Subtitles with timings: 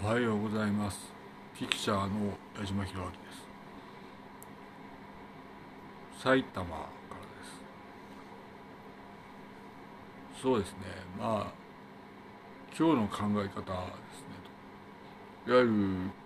[0.00, 1.12] おはようございます。
[1.58, 2.06] ピクチャーの
[2.56, 3.16] 矢島弘明で
[6.16, 6.22] す。
[6.22, 6.76] 埼玉か
[7.10, 7.26] らで
[10.36, 10.40] す。
[10.40, 10.78] そうですね。
[11.18, 11.52] まあ
[12.78, 13.66] 今日の考え方で
[14.14, 14.38] すね。
[15.48, 15.70] いわゆる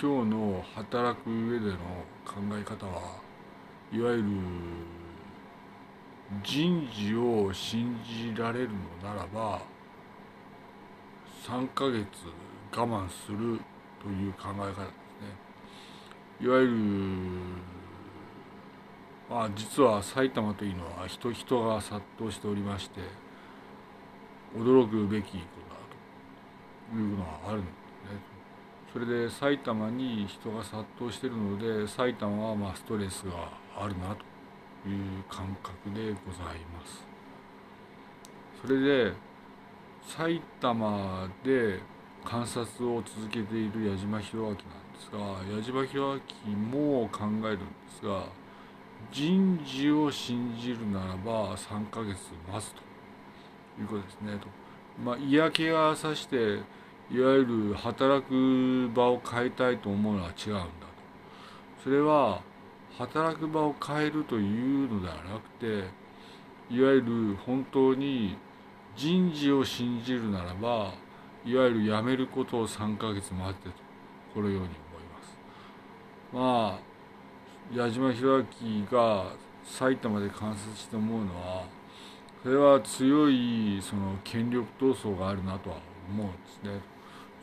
[0.00, 1.76] 今日の働く上での
[2.24, 3.18] 考え方は
[3.92, 4.22] いわゆる
[6.44, 8.68] 人事を信じられる
[9.02, 9.60] のならば
[11.44, 12.06] 3ヶ月
[12.72, 13.60] 我慢する
[14.02, 14.86] という考え方ですね。
[16.40, 16.72] いわゆる
[19.28, 23.00] まあ実は埼玉というのは人人が殺到しておりまして
[24.56, 25.80] 驚くべきことだ
[26.92, 27.74] というのはあるんです
[28.12, 28.36] ね。
[28.92, 37.04] それで埼玉に人が殺到しているので埼玉はまあストレスがあるなという感覚でございます。
[38.62, 39.12] それで
[40.06, 41.80] 埼玉で
[42.26, 44.62] 観察を続けている矢島弘明なんで
[45.00, 47.64] すが矢島弘明も考えるんで
[48.00, 48.24] すが
[49.12, 52.18] 人事を信じるならば3ヶ月
[52.52, 52.80] 待つと
[53.80, 54.48] いうことですねと。
[55.00, 56.36] まあ、嫌気がさして
[57.12, 60.68] いわゆる働く場を変えたいと思うのは違うんだと。
[61.84, 62.42] それは
[62.98, 65.66] 働く場を変えるというのではなくて
[66.74, 68.36] いわゆる本当に
[68.96, 70.94] 人事を信じるならば
[71.46, 73.74] いわゆる辞めることを3ヶ月待ってと
[74.34, 74.68] このように思い
[75.14, 75.38] ます。
[76.32, 76.96] まあ
[77.72, 79.32] 矢島弘明が
[79.64, 81.64] 埼玉で観察して思うのは
[82.42, 85.76] それは強いその権力闘争があるなとは
[86.08, 86.80] 思うんですね。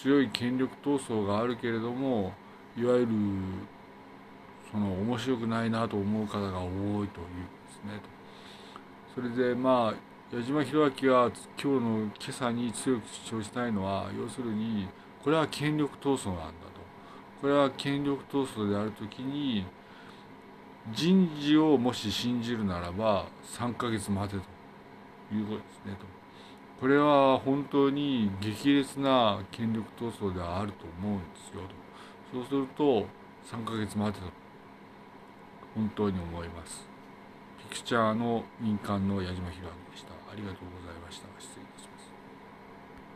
[0.00, 2.32] 強い権力闘争があるけれども
[2.76, 3.08] いわゆる
[4.70, 7.08] その面白くないなと思う方が多いというんで
[7.68, 8.00] すね。
[9.14, 14.86] それでまあ矢島弘明が今日の今朝に強く主張したいのは要するに
[15.24, 16.52] これは権力闘争なんだと。
[17.40, 19.64] これは権力闘争である時に
[20.92, 23.24] 人事をもし信じるならば
[23.56, 24.38] 3ヶ月待て
[25.30, 26.04] ということですねと。
[26.78, 31.62] これは本当に激烈な権力闘争ではあると思うんですよ
[32.32, 32.38] と。
[32.38, 33.06] そうすると
[33.50, 34.26] 3ヶ月待てと
[35.74, 36.87] 本当に思います。
[37.70, 40.12] ピクチャーの民間の矢島弘明でした。
[40.32, 41.28] ありがとうございました。
[41.38, 42.17] 失礼いたします。